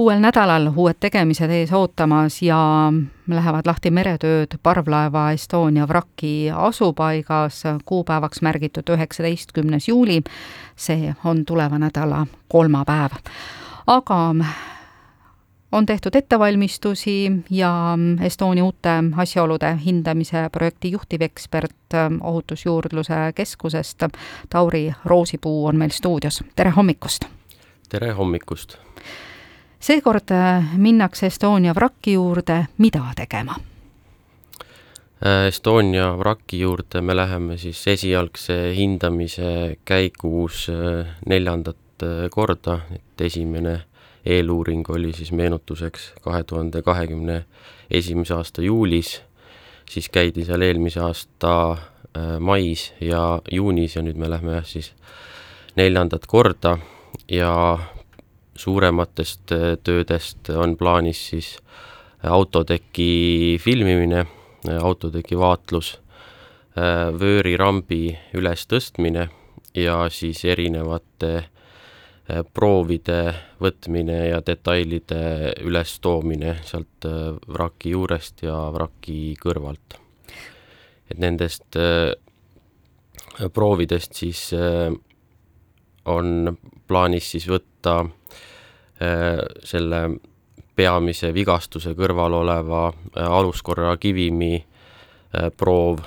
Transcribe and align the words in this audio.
uuel 0.00 0.20
nädalal 0.20 0.70
uued 0.76 0.96
tegemised 1.00 1.50
ees 1.52 1.72
ootamas 1.76 2.38
ja 2.42 2.58
lähevad 3.28 3.66
lahti 3.68 3.90
meretööd 3.92 4.56
parvlaeva 4.62 5.26
Estonia 5.36 5.84
vraki 5.88 6.48
asupaigas, 6.56 7.62
kuupäevaks 7.84 8.40
märgitud 8.42 8.88
üheksateistkümnes 8.96 9.88
juuli. 9.88 10.22
see 10.76 11.14
on 11.24 11.44
tuleva 11.44 11.78
nädala 11.78 12.26
kolmapäev. 12.48 13.12
aga 13.86 14.34
on 15.72 15.86
tehtud 15.86 16.14
ettevalmistusi 16.14 17.32
ja 17.50 17.98
Estonia 18.22 18.64
uute 18.64 18.96
asjaolude 19.16 19.78
hindamise 19.84 20.48
projekti 20.52 20.90
juhtivekspert 20.90 21.76
Ohutusjuurdluse 22.20 23.32
Keskusest, 23.34 24.02
Tauri 24.50 24.94
Roosipuu 25.04 25.66
on 25.66 25.76
meil 25.76 25.90
stuudios, 25.90 26.44
tere 26.56 26.70
hommikust! 26.70 27.24
tere 27.88 28.12
hommikust! 28.12 28.78
Seekord 29.80 30.32
minnakse 30.76 31.26
Estonia 31.26 31.74
vraki 31.74 32.12
juurde, 32.12 32.66
mida 32.78 33.02
tegema? 33.16 33.56
Estonia 35.48 36.14
vraki 36.18 36.60
juurde 36.60 37.00
me 37.00 37.16
läheme 37.16 37.58
siis 37.58 37.82
esialgse 37.88 38.74
hindamise 38.76 39.76
käigus 39.84 40.66
neljandat 41.28 42.06
korda, 42.30 42.80
et 42.94 43.20
esimene 43.20 43.80
eeluuring 44.26 44.90
oli 44.90 45.12
siis 45.12 45.32
meenutuseks 45.32 46.12
kahe 46.22 46.42
tuhande 46.44 46.82
kahekümne 46.82 47.44
esimese 47.90 48.34
aasta 48.34 48.62
juulis, 48.62 49.20
siis 49.90 50.08
käidi 50.08 50.44
seal 50.44 50.62
eelmise 50.62 51.00
aasta 51.00 51.52
äh, 51.72 52.36
mais 52.38 52.92
ja 53.00 53.40
juunis 53.52 53.96
ja 53.96 54.02
nüüd 54.02 54.20
me 54.20 54.30
lähme 54.30 54.58
jah 54.58 54.66
siis 54.66 54.92
neljandat 55.76 56.26
korda. 56.26 56.78
Ja 57.30 57.78
suurematest 58.60 59.52
äh, 59.56 59.74
töödest 59.84 60.50
on 60.54 60.76
plaanis 60.76 61.22
siis 61.32 61.54
autoteki 62.22 63.58
filmimine, 63.62 64.26
autoteki 64.80 65.38
vaatlus, 65.40 65.94
äh, 66.76 67.08
vöörirambi 67.16 68.18
ülestõstmine 68.36 69.28
ja 69.74 70.02
siis 70.12 70.44
erinevate 70.44 71.32
Äh, 72.30 72.44
proovide 72.54 73.32
võtmine 73.62 74.16
ja 74.28 74.40
detailide 74.44 75.54
ülestoomine 75.66 76.58
sealt 76.66 77.06
äh, 77.08 77.32
vraki 77.48 77.94
juurest 77.94 78.44
ja 78.44 78.56
vraki 78.74 79.34
kõrvalt. 79.40 79.96
et 81.10 81.18
nendest 81.18 81.76
äh, 81.76 82.12
proovidest 83.54 84.14
siis 84.14 84.40
on 86.04 86.56
plaanis 86.86 87.30
siis 87.32 87.46
võtta 87.48 87.94
selle 89.64 90.00
peamise 90.76 91.30
vigastuse 91.32 91.94
kõrval 91.96 92.34
oleva 92.36 92.82
aluskorra 93.16 93.94
kivimi 93.96 94.58
proov, 95.56 96.02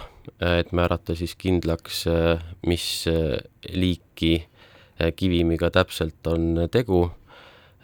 et 0.45 0.69
määrata 0.71 1.15
siis 1.17 1.33
kindlaks, 1.39 2.03
mis 2.69 2.85
liiki 3.73 4.35
Äh, 5.01 5.13
kivimiga 5.15 5.71
täpselt 5.71 6.27
on 6.27 6.67
tegu, 6.71 7.11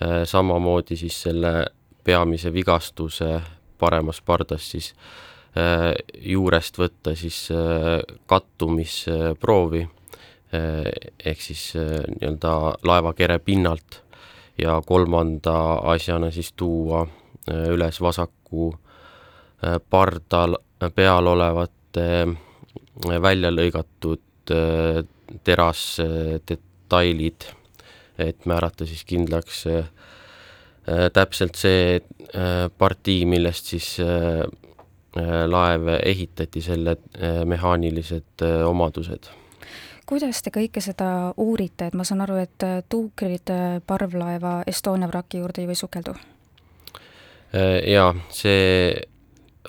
äh, 0.02 0.24
samamoodi 0.24 0.96
siis 0.96 1.22
selle 1.22 1.66
peamise 2.04 2.54
vigastuse 2.54 3.42
paremas 3.80 4.22
pardas 4.22 4.72
siis 4.72 4.94
äh, 5.58 5.94
juurest 6.22 6.78
võtta 6.78 7.16
siis 7.16 7.48
kattumisproovi 8.26 9.88
ehk 10.50 11.42
siis 11.42 11.76
nii-öelda 11.78 12.52
laevakere 12.90 13.38
pinnalt 13.40 14.00
ja 14.62 14.82
kolmanda 14.86 15.56
asjana 15.94 16.32
siis 16.32 16.54
tuua 16.58 17.06
üles 17.50 18.02
vasaku 18.02 18.72
pardal 19.90 20.58
peal 20.96 21.28
olevate 21.28 22.08
välja 23.22 23.52
lõigatud 23.52 24.54
terasdet-, 25.44 26.60
detailid, 26.90 27.46
et 28.18 28.46
määrata 28.46 28.86
siis 28.86 29.06
kindlaks 29.06 29.68
äh, 29.68 29.86
äh, 30.90 31.10
täpselt 31.14 31.56
see 31.56 32.00
äh, 32.00 32.70
partii, 32.78 33.26
millest 33.26 33.70
siis 33.70 33.98
laev 35.50 35.88
ehitati, 36.06 36.62
selle 36.62 36.94
mehaanilised 37.50 38.44
omadused 38.68 39.26
kuidas 40.10 40.42
te 40.42 40.50
kõike 40.54 40.82
seda 40.82 41.34
uurite, 41.38 41.90
et 41.90 41.98
ma 41.98 42.04
saan 42.08 42.24
aru, 42.26 42.40
et 42.42 42.66
tuukrid 42.90 43.52
parvlaeva 43.86 44.64
Estonia 44.68 45.08
vraki 45.08 45.44
juurde 45.44 45.62
ei 45.62 45.70
või 45.70 45.78
sukeldu? 45.78 46.18
jaa, 47.90 48.14
see 48.30 48.94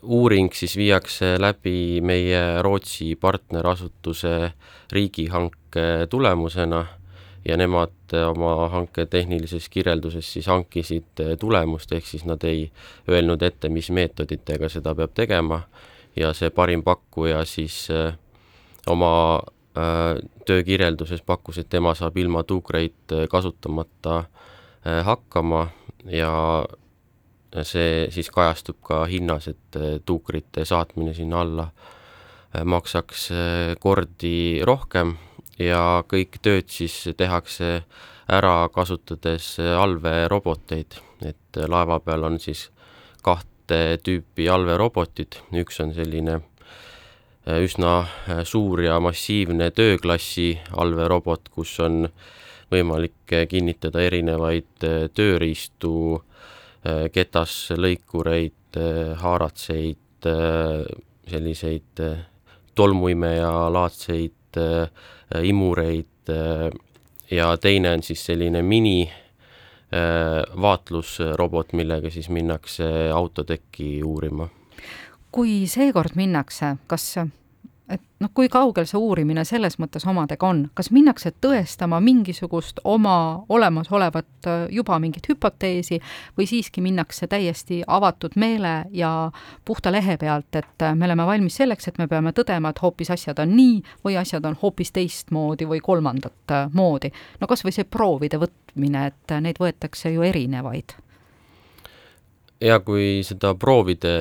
uuring 0.02 0.52
siis 0.52 0.76
viiakse 0.76 1.34
läbi 1.40 2.00
meie 2.04 2.62
Rootsi 2.62 3.14
partnerasutuse 3.20 4.52
riigihanke 4.92 6.06
tulemusena 6.10 6.84
ja 7.48 7.56
nemad 7.56 8.14
oma 8.28 8.68
hanke 8.68 9.06
tehnilises 9.06 9.68
kirjelduses 9.68 10.32
siis 10.32 10.46
hankisid 10.46 11.24
tulemust, 11.40 11.92
ehk 11.92 12.06
siis 12.06 12.24
nad 12.28 12.44
ei 12.44 12.70
öelnud 13.08 13.42
ette, 13.42 13.68
mis 13.68 13.90
meetoditega 13.90 14.68
seda 14.68 14.94
peab 14.94 15.14
tegema 15.14 15.62
ja 16.16 16.34
see 16.36 16.50
parim 16.50 16.82
pakkuja 16.84 17.44
siis 17.44 17.86
äh, 17.90 18.12
oma 18.86 19.40
äh, 19.76 20.18
töökirjelduses 20.46 21.22
pakkus, 21.26 21.58
et 21.58 21.68
tema 21.70 21.94
saab 21.94 22.16
ilma 22.18 22.42
tuukreid 22.42 23.14
kasutamata 23.30 24.18
äh, 24.18 25.04
hakkama 25.04 25.68
ja 26.10 26.32
see 27.66 28.06
siis 28.14 28.30
kajastub 28.30 28.78
ka 28.86 29.04
hinnas, 29.10 29.48
et 29.50 29.78
tuukrite 30.06 30.64
saatmine 30.64 31.14
sinna 31.14 31.40
alla 31.42 31.66
maksaks 32.64 33.24
kordi 33.82 34.62
rohkem 34.66 35.16
ja 35.58 36.04
kõik 36.06 36.38
tööd 36.42 36.70
siis 36.70 36.94
tehakse 37.18 37.82
ära 38.30 38.54
kasutades 38.70 39.56
allveeroboteid, 39.58 40.94
et 41.26 41.60
laeva 41.66 41.98
peal 42.00 42.24
on 42.30 42.38
siis 42.42 42.68
kahte 43.22 43.98
tüüpi 44.06 44.46
allveerobotid, 44.50 45.40
üks 45.58 45.82
on 45.82 45.94
selline 45.94 46.38
äh, 46.38 46.46
üsna 47.58 47.94
äh, 48.00 48.42
suur 48.44 48.82
ja 48.82 49.00
massiivne 49.00 49.70
tööklassi 49.70 50.58
allveerobot, 50.76 51.48
kus 51.50 51.74
on 51.80 52.08
võimalik 52.70 53.34
äh, 53.34 53.46
kinnitada 53.48 54.02
erinevaid 54.06 54.88
tööriistu, 55.14 56.22
ketaslõikureid, 57.12 58.78
haaratseid, 59.20 60.28
selliseid 61.28 62.00
tolmuimeja 62.72 63.50
laadseid 63.68 64.32
Äh, 65.34 65.44
imureid 65.44 66.28
äh, 66.28 66.70
ja 67.30 67.56
teine 67.56 67.92
on 67.92 68.02
siis 68.02 68.24
selline 68.26 68.62
mini 68.62 69.06
äh, 69.06 70.42
vaatlusrobot, 70.62 71.72
millega 71.72 72.10
siis 72.10 72.28
minnakse 72.28 73.10
autotekki 73.14 74.02
uurima. 74.02 74.48
kui 75.30 75.66
seekord 75.70 76.16
minnakse, 76.18 76.76
kas 76.86 77.14
et 77.90 78.02
noh, 78.22 78.30
kui 78.34 78.48
kaugel 78.52 78.86
see 78.88 78.98
uurimine 79.00 79.42
selles 79.48 79.76
mõttes 79.82 80.04
omadega 80.08 80.46
on, 80.46 80.62
kas 80.76 80.90
minnakse 80.94 81.32
tõestama 81.42 82.00
mingisugust 82.04 82.80
oma 82.84 83.16
olemasolevat 83.48 84.48
äh, 84.48 84.62
juba 84.74 84.98
mingit 85.02 85.26
hüpoteesi 85.30 86.00
või 86.38 86.46
siiski 86.50 86.84
minnakse 86.84 87.28
täiesti 87.30 87.82
avatud 87.86 88.36
meele 88.40 88.74
ja 88.96 89.12
puhta 89.64 89.92
lehe 89.92 90.16
pealt, 90.20 90.50
et 90.54 90.86
äh, 90.86 90.94
me 90.94 91.08
oleme 91.08 91.26
valmis 91.26 91.58
selleks, 91.60 91.90
et 91.90 92.00
me 92.00 92.08
peame 92.10 92.34
tõdema, 92.36 92.70
et 92.70 92.82
hoopis 92.82 93.12
asjad 93.16 93.42
on 93.42 93.54
nii 93.56 93.76
või 94.06 94.18
asjad 94.20 94.46
on 94.46 94.58
hoopis 94.62 94.94
teistmoodi 94.96 95.68
või 95.68 95.82
kolmandat 95.84 96.56
äh, 96.56 96.66
moodi. 96.72 97.12
no 97.40 97.50
kas 97.50 97.64
või 97.66 97.76
see 97.76 97.88
proovide 97.88 98.40
võtmine, 98.40 99.06
et 99.10 99.38
neid 99.40 99.60
võetakse 99.60 100.12
ju 100.14 100.26
erinevaid 100.26 100.96
ja 102.60 102.76
kui 102.84 103.22
seda 103.24 103.54
proovide 103.56 104.12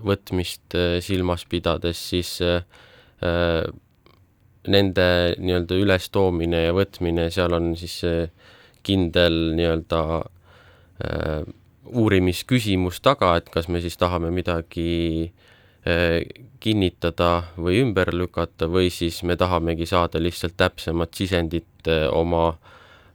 võtmist 0.00 0.76
silmas 1.04 1.44
pidades, 1.44 2.00
siis 2.12 2.38
äh, 2.40 2.64
nende 4.68 5.06
nii-öelda 5.38 5.78
ülestoomine 5.82 6.64
ja 6.66 6.74
võtmine, 6.76 7.28
seal 7.34 7.54
on 7.56 7.72
siis 7.78 7.98
kindel 8.86 9.52
nii-öelda 9.56 10.02
äh, 10.22 11.42
uurimisküsimus 11.92 13.00
taga, 13.02 13.34
et 13.38 13.50
kas 13.52 13.68
me 13.68 13.82
siis 13.82 13.98
tahame 13.98 14.30
midagi 14.34 15.32
äh, 15.86 16.20
kinnitada 16.62 17.32
või 17.58 17.80
ümber 17.82 18.12
lükata 18.14 18.68
või 18.70 18.90
siis 18.94 19.22
me 19.26 19.36
tahamegi 19.36 19.86
saada 19.90 20.22
lihtsalt 20.22 20.56
täpsemat 20.56 21.14
sisendit 21.18 21.66
oma 22.12 22.52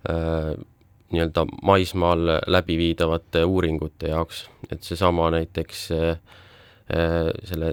nii-öelda 0.08 1.44
maismaal 1.68 2.30
läbiviidavate 2.48 3.42
uuringute 3.48 4.12
jaoks, 4.12 4.46
et 4.72 4.84
seesama 4.84 5.30
näiteks 5.34 5.82
selle 7.50 7.72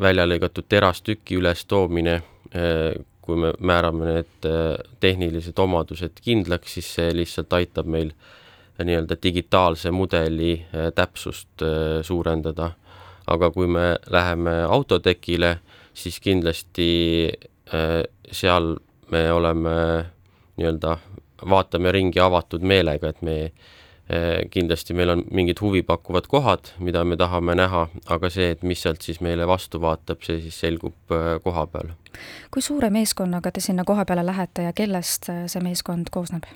välja 0.00 0.26
lõigatud 0.28 0.66
terastüki 0.68 1.38
ülestoomine, 1.38 2.18
äh, 2.54 2.96
kui 3.22 3.36
me 3.36 3.52
määrame 3.60 4.08
need 4.08 4.48
äh, 4.48 4.74
tehnilised 5.00 5.58
omadused 5.58 6.20
kindlaks, 6.24 6.78
siis 6.78 6.90
see 6.98 7.14
lihtsalt 7.16 7.52
aitab 7.58 7.88
meil 7.90 8.12
nii-öelda 8.78 9.16
digitaalse 9.22 9.90
mudeli 9.90 10.52
täpsust 10.94 11.64
suurendada. 12.06 12.70
aga 13.26 13.50
kui 13.50 13.66
me 13.66 13.96
läheme 14.10 14.52
autotekile, 14.62 15.58
siis 15.94 16.20
kindlasti 16.20 16.86
seal 18.32 18.76
me 19.10 19.32
oleme 19.32 19.74
nii-öelda, 20.56 20.96
vaatame 21.50 21.92
ringi 21.92 22.20
avatud 22.22 22.62
meelega, 22.62 23.08
et 23.08 23.22
me 23.22 23.34
Eh, 23.48 23.52
kindlasti 24.50 24.94
meil 24.96 25.10
on 25.12 25.22
mingid 25.30 25.60
huvipakkuvad 25.60 26.26
kohad, 26.32 26.70
mida 26.80 27.02
me 27.04 27.16
tahame 27.20 27.54
näha, 27.58 27.86
aga 28.08 28.30
see, 28.32 28.54
et 28.54 28.62
mis 28.64 28.80
sealt 28.80 29.04
siis 29.04 29.20
meile 29.20 29.44
vastu 29.48 29.80
vaatab, 29.82 30.22
see 30.24 30.38
siis 30.40 30.56
selgub 30.64 31.12
eh, 31.12 31.34
koha 31.44 31.66
peal. 31.68 31.92
kui 32.50 32.64
suure 32.64 32.88
meeskonnaga 32.90 33.52
te 33.52 33.60
sinna 33.60 33.84
koha 33.84 34.06
peale 34.08 34.24
lähete 34.26 34.64
ja 34.64 34.72
kellest 34.72 35.28
eh, 35.28 35.44
see 35.46 35.64
meeskond 35.64 36.12
koosneb? 36.14 36.48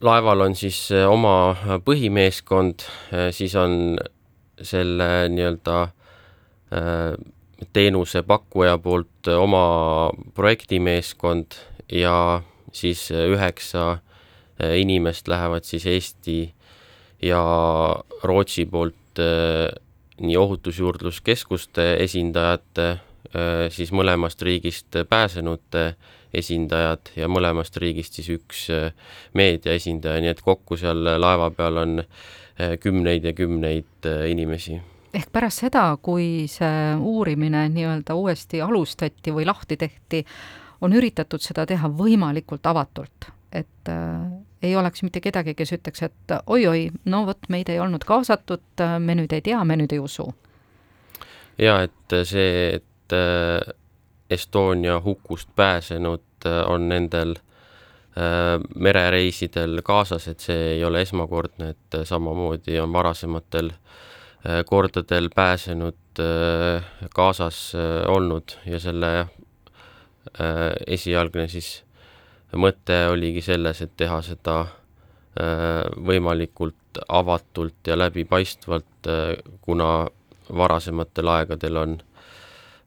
laeval 0.00 0.40
on 0.40 0.54
siis 0.56 0.78
oma 1.04 1.52
põhimeeskond, 1.84 2.86
siis 3.36 3.52
on 3.60 3.98
selle 4.64 5.08
nii-öelda 5.28 5.82
teenusepakkuja 7.76 8.78
poolt 8.80 9.28
oma 9.36 9.66
projektimeeskond 10.32 11.58
ja 11.92 12.14
siis 12.72 13.10
üheksa 13.12 13.98
Äh, 13.98 14.07
inimest 14.58 15.28
lähevad 15.28 15.64
siis 15.64 15.86
Eesti 15.86 16.54
ja 17.22 17.42
Rootsi 18.22 18.66
poolt 18.66 19.18
äh, 19.18 19.68
nii 20.20 20.36
ohutusjuurdluskeskuste 20.36 21.94
esindajate, 22.02 22.88
äh, 22.90 23.68
siis 23.70 23.92
mõlemast 23.94 24.42
riigist 24.42 24.98
pääsenute 25.08 25.94
esindajad 26.34 27.14
ja 27.16 27.28
mõlemast 27.30 27.78
riigist 27.80 28.18
siis 28.18 28.28
üks 28.34 28.66
meedia 29.34 29.72
esindaja, 29.78 30.20
nii 30.20 30.34
et 30.34 30.42
kokku 30.44 30.76
seal 30.76 31.06
laeva 31.16 31.48
peal 31.56 31.80
on 31.80 32.02
kümneid 32.82 33.24
ja 33.24 33.32
kümneid 33.32 34.08
inimesi. 34.28 34.76
Ehk 35.14 35.30
pärast 35.32 35.62
seda, 35.62 35.86
kui 36.02 36.44
see 36.52 36.92
uurimine 37.00 37.62
nii-öelda 37.72 38.18
uuesti 38.18 38.60
alustati 38.60 39.32
või 39.32 39.46
lahti 39.48 39.78
tehti, 39.80 40.20
on 40.84 40.92
üritatud 40.92 41.40
seda 41.40 41.64
teha 41.70 41.88
võimalikult 41.88 42.66
avatult 42.68 43.30
et 43.52 43.88
äh, 43.88 44.37
ei 44.62 44.76
oleks 44.76 45.02
mitte 45.02 45.20
kedagi, 45.20 45.54
kes 45.54 45.72
ütleks, 45.76 46.02
et 46.02 46.36
oi-oi, 46.46 46.88
no 47.10 47.24
vot, 47.26 47.48
meid 47.48 47.70
ei 47.70 47.80
olnud 47.80 48.04
kaasatud, 48.08 48.82
me 48.98 49.16
nüüd 49.18 49.32
ei 49.34 49.42
tea, 49.44 49.60
me 49.64 49.78
nüüd 49.78 49.94
ei 49.94 50.02
usu. 50.02 50.28
ja 51.58 51.82
et 51.82 52.16
see, 52.24 52.78
et 52.78 53.14
äh, 53.14 53.74
Estonia 54.30 55.00
hukust 55.00 55.48
pääsenud 55.56 56.46
äh, 56.46 56.62
on 56.70 56.88
nendel 56.88 57.34
äh, 57.34 58.58
merereisidel 58.74 59.80
kaasas, 59.82 60.28
et 60.28 60.40
see 60.40 60.74
ei 60.74 60.84
ole 60.84 61.02
esmakordne, 61.02 61.70
et 61.74 62.00
samamoodi 62.04 62.80
on 62.80 62.92
varasematel 62.92 63.72
kordadel 64.66 65.26
pääsenud 65.34 66.20
kaasas 67.14 67.72
olnud 68.06 68.54
ja 68.70 68.78
selle 68.80 69.10
esialgne 70.86 71.48
siis 71.48 71.72
mõte 72.56 72.96
oligi 73.12 73.42
selles, 73.44 73.82
et 73.82 73.92
teha 73.96 74.20
seda 74.24 74.60
äh, 74.62 75.84
võimalikult 76.06 77.02
avatult 77.08 77.86
ja 77.86 77.98
läbipaistvalt, 77.98 79.08
äh, 79.08 79.36
kuna 79.60 80.08
varasematel 80.48 81.28
aegadel 81.28 81.76
on 81.76 81.98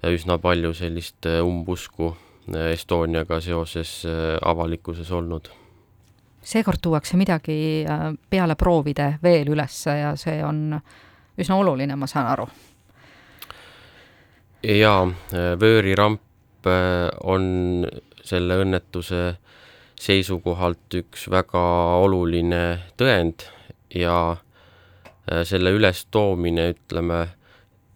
üsna 0.10 0.40
palju 0.42 0.74
sellist 0.74 1.26
äh, 1.30 1.42
umbusku 1.46 2.16
Estoniaga 2.52 3.38
seoses 3.40 4.02
avalikkuses 4.44 5.12
olnud. 5.14 5.46
seekord 6.42 6.82
tuuakse 6.82 7.18
midagi 7.18 7.86
peale 8.30 8.56
proovide 8.56 9.20
veel 9.24 9.52
üles 9.54 9.76
ja 9.86 10.16
see 10.18 10.42
on 10.44 10.74
üsna 11.38 11.56
oluline, 11.56 11.96
ma 11.96 12.08
saan 12.08 12.28
aru. 12.28 12.48
jaa, 14.64 15.06
vööriramp 15.62 16.68
on 17.24 17.86
selle 18.26 18.58
õnnetuse 18.66 19.22
seisukohalt 20.02 20.96
üks 20.98 21.28
väga 21.30 21.62
oluline 22.02 22.64
tõend 22.98 23.46
ja 23.94 24.16
äh, 24.34 25.44
selle 25.46 25.74
ülestoomine, 25.78 26.72
ütleme, 26.74 27.20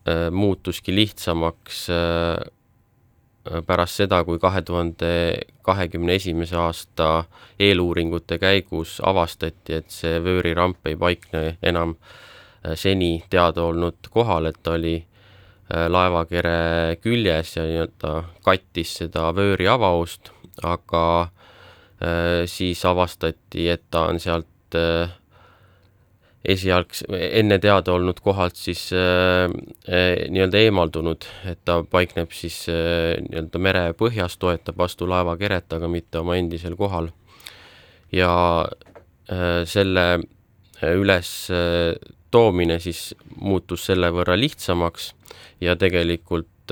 äh, 0.05 0.27
muutuski 0.31 0.93
lihtsamaks 0.95 1.87
äh, 1.93 2.43
pärast 3.65 4.01
seda, 4.01 4.23
kui 4.25 4.39
kahe 4.41 4.61
tuhande 4.65 5.09
kahekümne 5.65 6.17
esimese 6.17 6.57
aasta 6.57 7.25
eeluuringute 7.61 8.39
käigus 8.41 8.99
avastati, 9.05 9.81
et 9.81 9.93
see 9.93 10.17
vööriramp 10.25 10.85
ei 10.89 10.97
paikne 10.97 11.43
enam 11.61 11.93
seni 12.73 13.19
teada 13.29 13.67
olnud 13.69 14.09
kohal, 14.09 14.49
et 14.49 14.57
ta 14.65 14.73
oli 14.73 14.95
laevakere 15.69 16.97
küljes 17.01 17.51
ja 17.59 17.67
nii-öelda 17.69 18.15
kattis 18.45 18.95
seda 19.03 19.27
vööri 19.37 19.69
avaust, 19.69 20.31
aga 20.65 21.05
siis 22.45 22.81
avastati, 22.85 23.69
et 23.71 23.85
ta 23.91 24.05
on 24.09 24.19
sealt 24.19 24.75
äh, 24.75 25.13
esialgs, 26.45 27.05
enne 27.09 27.57
teada 27.63 27.95
olnud 27.95 28.19
kohalt 28.23 28.59
siis 28.59 28.89
äh, 28.93 29.47
nii-öelda 30.29 30.61
eemaldunud, 30.67 31.27
et 31.49 31.61
ta 31.65 31.79
paikneb 31.89 32.33
siis 32.35 32.65
nii-öelda 32.67 33.61
merepõhjas, 33.61 34.37
toetab 34.41 34.77
vastu 34.83 35.07
laevakeret, 35.09 35.71
aga 35.77 35.89
mitte 35.89 36.21
oma 36.21 36.37
endisel 36.39 36.77
kohal. 36.79 37.11
ja 38.11 38.31
selle 39.65 40.03
üles 40.85 41.29
toomine 42.31 42.77
siis 42.79 43.15
muutus 43.41 43.87
selle 43.89 44.11
võrra 44.13 44.37
lihtsamaks 44.37 45.09
ja 45.65 45.73
tegelikult 45.75 46.71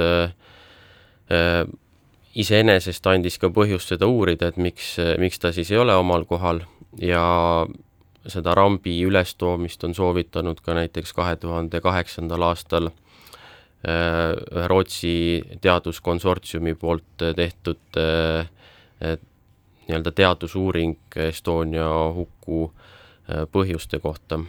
iseenesest 2.35 3.07
andis 3.07 3.38
ka 3.38 3.50
põhjust 3.53 3.94
seda 3.94 4.07
uurida, 4.09 4.50
et 4.50 4.57
miks, 4.57 4.95
miks 5.21 5.39
ta 5.39 5.51
siis 5.53 5.71
ei 5.71 5.77
ole 5.77 5.95
omal 5.95 6.25
kohal 6.25 6.63
ja 7.01 7.24
seda 8.27 8.56
rambi 8.56 8.95
ülestoomist 9.06 9.83
on 9.83 9.95
soovitanud 9.95 10.62
ka 10.63 10.75
näiteks 10.77 11.13
kahe 11.13 11.35
tuhande 11.35 11.81
kaheksandal 11.81 12.47
aastal 12.50 12.88
äh, 12.88 14.33
ühe 14.56 14.68
Rootsi 14.68 15.44
teaduskonsortsiumi 15.62 16.75
poolt 16.80 17.25
tehtud 17.35 18.00
äh, 18.00 18.47
nii-öelda 19.88 20.12
teadusuuring 20.15 21.19
Estonia 21.27 21.89
huku 22.15 22.71
äh, 22.71 23.44
põhjuste 23.51 24.00
kohta. 24.00 24.39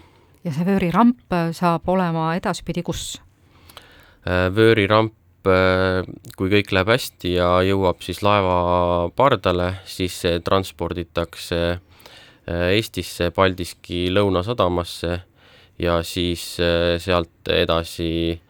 ja 0.44 0.52
see 0.52 0.66
vööriramp 0.66 1.38
saab 1.52 1.88
olema 1.88 2.34
edaspidi 2.38 2.82
kus? 2.82 3.20
vööriramp 4.24 5.12
kui 5.44 6.50
kõik 6.52 6.72
läheb 6.72 6.92
hästi 6.94 7.34
ja 7.36 7.48
jõuab 7.66 8.00
siis 8.04 8.22
laeva 8.24 9.10
pardale, 9.16 9.74
siis 9.84 10.16
see 10.24 10.40
transporditakse 10.44 11.60
äh, 11.74 12.70
Eestisse 12.76 13.30
Paldiski 13.34 14.06
Lõunasadamasse 14.12 15.18
ja 15.82 15.98
siis 16.06 16.54
äh, 16.62 16.96
sealt 17.02 17.52
edasi 17.52 18.40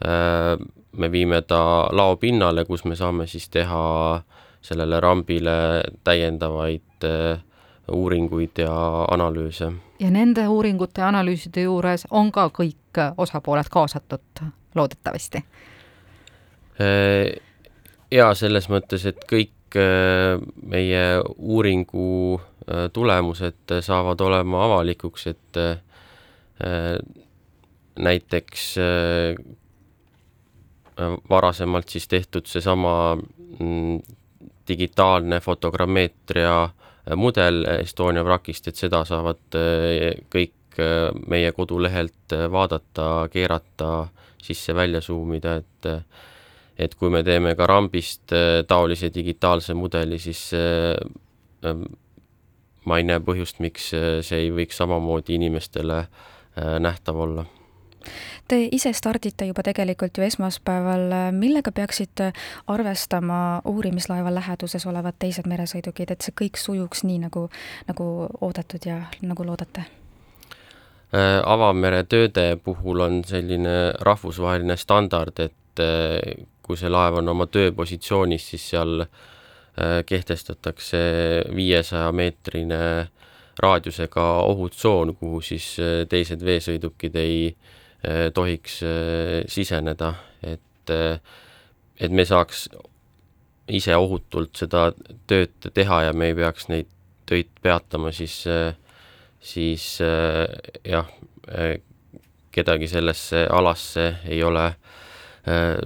me 0.00 1.10
viime 1.12 1.42
ta 1.44 1.90
laopinnale, 1.92 2.62
kus 2.64 2.86
me 2.88 2.96
saame 2.96 3.26
siis 3.28 3.50
teha 3.52 3.82
sellele 4.64 4.96
rambile 5.04 5.82
täiendavaid 6.08 7.04
uuringuid 7.92 8.62
ja 8.64 8.72
analüüse. 9.10 9.72
ja 10.00 10.10
nende 10.10 10.48
uuringute 10.48 11.00
ja 11.00 11.08
analüüside 11.08 11.66
juures 11.68 12.06
on 12.10 12.32
ka 12.32 12.48
kõik 12.48 13.02
osapooled 13.18 13.68
kaasatud, 13.70 14.42
loodetavasti 14.74 15.44
Äh, 16.80 17.36
ja 18.10 18.30
selles 18.38 18.68
mõttes, 18.72 19.04
et 19.08 19.24
kõik 19.28 19.76
äh, 19.78 20.40
meie 20.66 21.04
uuringu 21.36 22.38
äh, 22.38 22.86
tulemused 22.94 23.74
saavad 23.84 24.20
olema 24.24 24.64
avalikuks, 24.68 25.26
et 25.30 25.60
näiteks 28.00 28.64
varasemalt 31.30 31.88
siis 31.88 32.04
tehtud 32.12 32.44
seesama 32.44 33.16
mm, 33.16 33.94
digitaalne 34.68 35.38
fotogrammeetria 35.40 36.52
mudel 37.16 37.64
Estonia 37.78 38.24
vrakist, 38.26 38.68
et 38.68 38.76
seda 38.76 39.00
saavad 39.08 39.56
kõik 40.36 40.82
meie 41.32 41.54
kodulehelt 41.56 42.36
vaadata, 42.52 43.08
keerata, 43.32 43.90
sisse-välja 44.44 45.00
suumida, 45.00 45.56
et 45.64 45.90
et 46.80 46.94
kui 46.96 47.12
me 47.12 47.22
teeme 47.26 47.54
ka 47.58 47.68
rambist 47.68 48.32
äh, 48.32 48.62
taolise 48.68 49.10
digitaalse 49.14 49.74
mudeli, 49.76 50.18
siis 50.18 50.50
äh, 50.56 50.96
ähm, 51.66 51.84
ma 52.88 52.98
ei 52.98 53.06
näe 53.06 53.20
põhjust, 53.24 53.60
miks 53.60 53.92
äh, 53.94 54.20
see 54.24 54.46
ei 54.46 54.52
võiks 54.54 54.80
samamoodi 54.80 55.36
inimestele 55.38 56.04
nähtav 56.60 57.16
olla. 57.22 57.44
Te 58.50 58.56
ise 58.74 58.90
stardite 58.92 59.46
juba 59.46 59.62
tegelikult 59.64 60.18
ju 60.18 60.24
esmaspäeval, 60.26 61.30
millega 61.32 61.70
peaksid 61.72 62.20
arvestama 62.68 63.60
uurimislaeva 63.70 64.32
läheduses 64.34 64.84
olevad 64.90 65.14
teised 65.22 65.46
meresõidukid, 65.48 66.10
et 66.10 66.26
see 66.26 66.34
kõik 66.42 66.58
sujuks 66.58 67.04
nii, 67.06 67.20
nagu, 67.22 67.46
nagu 67.88 68.08
oodatud 68.42 68.88
ja 68.90 68.98
nagu 69.22 69.46
loodate? 69.46 69.86
Avamere 71.14 72.02
tööde 72.10 72.58
puhul 72.64 73.06
on 73.06 73.22
selline 73.24 73.76
rahvusvaheline 74.02 74.76
standard, 74.76 75.38
et 75.38 75.86
kui 76.70 76.78
see 76.78 76.90
laev 76.90 77.18
on 77.20 77.32
oma 77.32 77.48
tööpositsioonis, 77.50 78.46
siis 78.52 78.68
seal 78.72 79.02
äh, 79.04 80.00
kehtestatakse 80.06 81.00
viiesaja 81.56 82.12
meetrine 82.14 82.82
raadiusega 83.60 84.26
ohutsoon, 84.48 85.14
kuhu 85.18 85.42
siis 85.44 85.74
teised 86.08 86.40
veesõidukid 86.46 87.16
ei 87.20 87.50
tohiks 88.32 88.78
siseneda, 89.52 90.14
et, 90.48 90.92
et 92.00 92.14
me 92.16 92.24
saaks 92.24 92.62
ise 93.68 93.98
ohutult 94.00 94.56
seda 94.56 94.86
tööd 95.28 95.68
teha 95.76 95.98
ja 96.06 96.14
me 96.16 96.30
ei 96.30 96.38
peaks 96.38 96.70
neid 96.72 96.88
töid 97.28 97.52
peatama, 97.60 98.14
siis 98.16 98.38
äh, 98.48 98.72
siis 99.40 100.00
äh, 100.00 100.48
jah, 100.84 101.08
äh, 101.48 101.80
kedagi 102.52 102.88
sellesse 102.88 103.46
alasse 103.50 104.16
ei 104.28 104.42
ole 104.44 104.66
äh, 104.66 105.78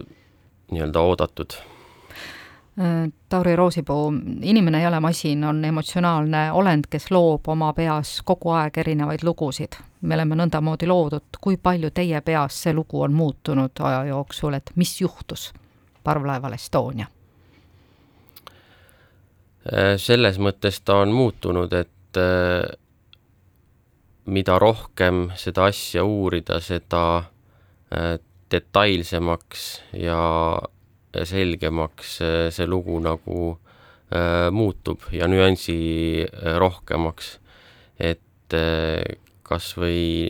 nii-öelda 0.74 1.00
oodatud 1.00 1.56
Tauri 3.28 3.56
Roosipuu, 3.56 4.12
inimene 4.42 4.80
ei 4.80 4.86
ole 4.86 5.00
masin, 5.00 5.44
on 5.44 5.64
emotsionaalne 5.64 6.52
olend, 6.52 6.88
kes 6.90 7.10
loob 7.14 7.46
oma 7.48 7.68
peas 7.72 8.16
kogu 8.26 8.50
aeg 8.50 8.78
erinevaid 8.82 9.22
lugusid. 9.22 9.78
me 10.00 10.14
oleme 10.14 10.34
nõndamoodi 10.34 10.88
loodud, 10.90 11.38
kui 11.40 11.56
palju 11.56 11.90
teie 11.94 12.20
peas 12.20 12.58
see 12.62 12.74
lugu 12.74 13.02
on 13.02 13.12
muutunud 13.12 13.78
aja 13.80 14.04
jooksul, 14.04 14.58
et 14.58 14.72
mis 14.74 15.00
juhtus 15.00 15.52
parvlaeval 16.04 16.52
Estonia? 16.52 17.06
selles 19.96 20.38
mõttes 20.38 20.82
ta 20.84 20.98
on 21.06 21.12
muutunud, 21.14 21.72
et 21.72 22.18
mida 24.26 24.58
rohkem 24.58 25.30
seda 25.36 25.70
asja 25.70 26.04
uurida, 26.04 26.60
seda 26.60 27.04
äh, 27.16 28.18
detailsemaks 28.54 29.66
ja 29.98 30.20
selgemaks 31.26 32.16
äh, 32.22 32.48
see 32.54 32.66
lugu 32.70 32.98
nagu 33.02 33.40
äh, 34.14 34.50
muutub 34.54 35.08
ja 35.12 35.28
nüansi 35.30 36.26
rohkemaks. 36.58 37.38
et 37.98 38.54
kas 39.42 39.68
või 39.78 40.28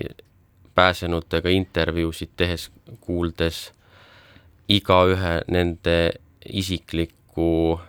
pääsenutega 0.76 1.48
intervjuusid 1.50 2.34
tehes, 2.36 2.68
kuuldes 3.00 3.72
igaühe 4.68 5.40
nende 5.48 5.96
isikliku 6.44 7.80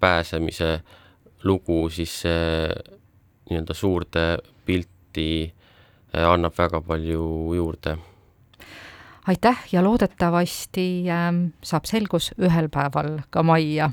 pääsemise 0.00 0.80
lugu, 1.44 1.88
siis 1.92 2.14
see 2.24 2.72
nii-öelda 3.50 3.74
suurde 3.74 4.24
pilti 4.66 5.52
äh, 6.14 6.26
annab 6.30 6.54
väga 6.58 6.80
palju 6.80 7.54
juurde. 7.56 7.96
Aitäh 9.30 9.58
ja 9.72 9.84
loodetavasti 9.84 11.04
ähm, 11.10 11.44
saab 11.62 11.86
selgus 11.88 12.30
ühel 12.38 12.68
päeval 12.72 13.20
ka 13.30 13.42
majja. 13.42 13.90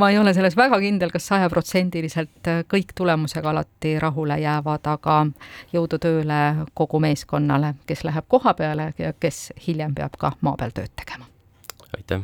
ma 0.00 0.10
ei 0.10 0.18
ole 0.18 0.34
selles 0.34 0.56
väga 0.56 0.78
kindel 0.80 1.10
kas, 1.10 1.24
kas 1.24 1.32
sajaprotsendiliselt 1.34 2.50
äh, 2.50 2.62
kõik 2.70 2.94
tulemusega 2.94 3.50
alati 3.50 3.98
rahule 4.02 4.38
jäävad, 4.40 4.86
aga 4.94 5.20
jõudu 5.74 5.98
tööle 6.02 6.40
kogu 6.74 7.00
meeskonnale, 7.02 7.74
kes 7.86 8.04
läheb 8.06 8.28
koha 8.28 8.54
peale 8.54 8.92
ja 8.98 9.12
kes 9.12 9.50
hiljem 9.66 9.94
peab 9.94 10.18
ka 10.20 10.34
maa 10.40 10.56
peal 10.60 10.76
tööd 10.76 10.94
tegema. 10.96 11.26
aitäh! 11.96 12.22